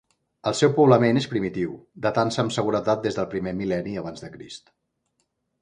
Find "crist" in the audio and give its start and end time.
4.39-4.77